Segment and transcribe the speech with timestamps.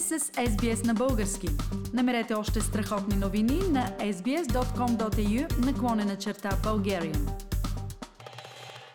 [0.00, 1.48] сте с SBS на български.
[1.94, 7.22] Намерете още страхотни новини на sbs.com.au наклонена черта Bulgarian.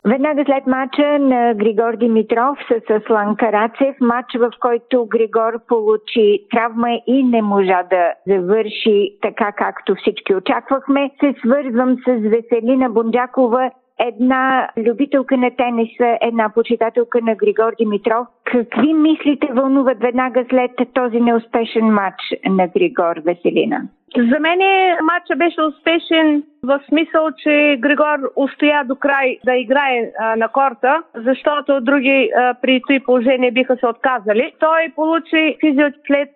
[0.06, 6.92] Веднага след мача на Григор Димитров с Аслан Карацев, матч в който Григор получи травма
[7.08, 14.70] и не можа да завърши така както всички очаквахме, се свързвам с Веселина Бонджакова една
[14.78, 18.28] любителка на тениса, една почитателка на Григор Димитров.
[18.44, 23.82] Какви мислите вълнуват веднага след този неуспешен матч на Григор Веселина?
[24.18, 24.60] За мен
[25.04, 31.04] матча беше успешен в смисъл, че Григор устоя до край да играе а, на корта,
[31.16, 34.54] защото други а, при този положение биха се отказали.
[34.60, 36.36] Той получи физиотлет,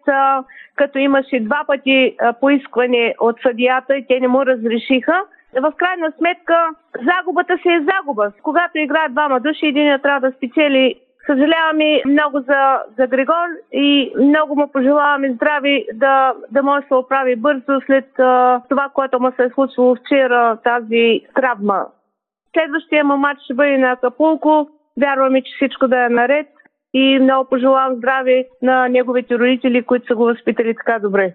[0.75, 5.23] като имаше два пъти а, поискване от съдията и те не му разрешиха
[5.61, 8.31] в крайна сметка загубата си е загуба.
[8.43, 10.95] Когато играят двама души, един трябва да спечели.
[11.25, 16.93] Съжаляваме много за, за Григор и много му пожелаваме здрави да, да може да се
[16.93, 21.85] оправи бързо след а, това, което му се е случило вчера, тази травма.
[22.53, 24.69] Следващия му матч ще бъде на Акапулко.
[25.01, 26.47] Вярваме, че всичко да е наред
[26.93, 31.33] и много пожелавам здраве на неговите родители, които са го възпитали така добре.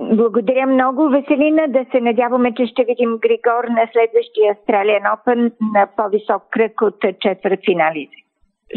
[0.00, 1.68] Благодаря много, Веселина.
[1.68, 6.94] Да се надяваме, че ще видим Григор на следващия Australian Open на по-висок кръг от
[7.20, 8.16] четвърт финалите.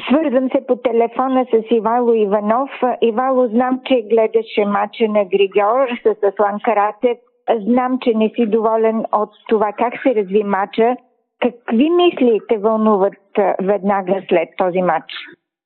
[0.08, 2.69] Свързвам се по телефона с Ивайло Иванов.
[3.02, 7.17] Ивайло, знам, че гледаше мача на Григор с Аслан Каратев.
[7.59, 10.95] Знам, че не си доволен от това как се разви мача.
[11.41, 13.13] Какви мисли те вълнуват
[13.61, 15.13] веднага след този матч?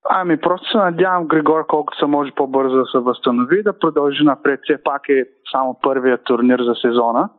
[0.09, 4.59] Ами, просто се надявам Григор колкото се може по-бързо да се възстанови, да продължи напред.
[4.63, 7.29] Все пак е само първият турнир за сезона.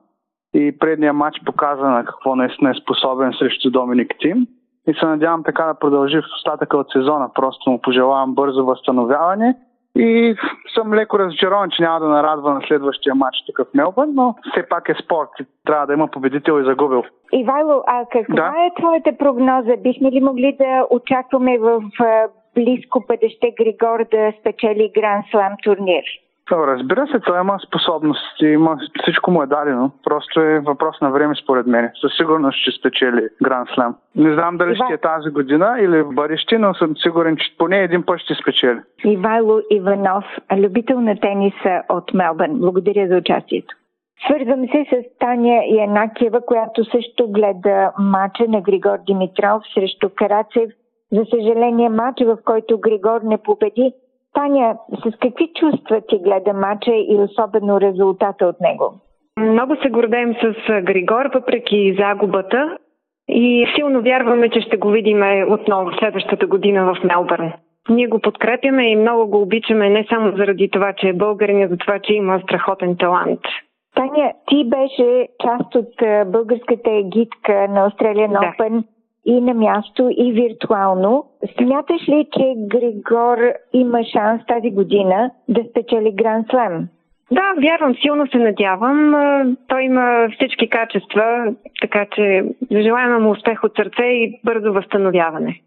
[0.55, 4.47] И предният матч показа на какво наистина е способен срещу Доминик Тим.
[4.89, 7.31] И се надявам така да продължи в остатъка от сезона.
[7.35, 9.57] Просто му пожелавам бързо възстановяване.
[9.97, 10.37] И
[10.75, 14.69] съм леко разочарован, че няма да нарадва на следващия матч тук в Мелбърн, но все
[14.69, 15.29] пак е спорт.
[15.67, 17.03] Трябва да има победител и загубил.
[17.33, 18.53] Ивайло, а каква да.
[18.67, 19.77] е твоята прогноза?
[19.83, 21.83] Бихме ли могли да очакваме в
[22.57, 26.05] близко бъдеще Григор да спечели Гранд Слам турнир?
[26.53, 29.91] Разбира се, той има способности, има, всичко му е дадено.
[30.05, 31.91] Просто е въпрос на време според мен.
[32.01, 33.97] Със сигурност ще спечели Гранд Слам.
[34.17, 34.85] Не знам дали Ива...
[34.85, 38.35] ще е тази година или в бъдеще, но съм сигурен, че поне един път ще
[38.35, 38.79] спечели.
[39.05, 40.25] Ивайло Иванов,
[40.57, 42.59] любител на тениса от Мелбърн.
[42.59, 43.75] Благодаря за участието.
[44.25, 50.71] Свързвам се с Таня Янакиева, която също гледа мача на Григор Димитров срещу Карацев
[51.13, 53.93] за съжаление, матч, в който Григор не победи.
[54.35, 58.95] Таня, с какви чувства ти гледа матча и особено резултата от него?
[59.41, 62.79] Много се гордеем с Григор, въпреки загубата.
[63.29, 67.53] И силно вярваме, че ще го видим отново следващата година в Мелбърн.
[67.89, 71.69] Ние го подкрепяме и много го обичаме не само заради това, че е българин, а
[71.69, 73.41] за това, че има страхотен талант.
[73.95, 75.93] Таня, ти беше част от
[76.33, 78.39] българската гидка на Australian да.
[78.39, 78.85] Open
[79.27, 81.25] и на място, и виртуално.
[81.59, 83.39] Смяташ ли, че Григор
[83.73, 86.89] има шанс тази година да спечели Гранд Слем?
[87.33, 89.57] Да, вярвам, силно се надявам.
[89.69, 95.61] Той има всички качества, така че желаем му успех от сърце и бързо възстановяване.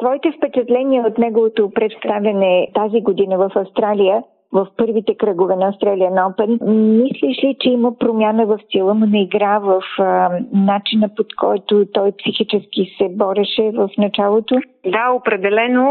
[0.00, 4.22] Твоите впечатления от неговото представяне тази година в Австралия
[4.56, 6.70] в първите кръгове на Australian Open.
[7.02, 11.86] Мислиш ли, че има промяна в стила му на игра, в а, начина под който
[11.92, 14.56] той психически се бореше в началото?
[14.86, 15.86] Да, определено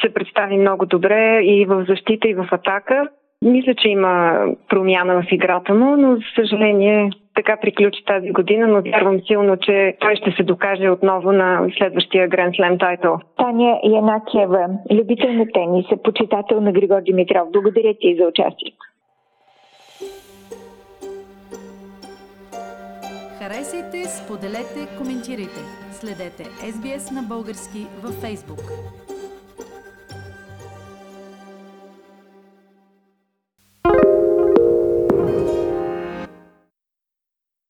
[0.00, 3.08] се представи много добре и в защита, и в атака.
[3.44, 8.82] Мисля, че има промяна в играта му, но за съжаление така приключи тази година, но
[8.82, 13.18] вярвам силно, че той ще се докаже отново на следващия Гранд Слем тайтъл.
[13.36, 17.48] Таня Янакиева, любител на тениса, почитател на Григор Димитров.
[17.52, 18.84] Благодаря ти за участието.
[23.38, 25.60] Харесайте, споделете, коментирайте.
[25.92, 28.62] Следете SBS на български във Facebook.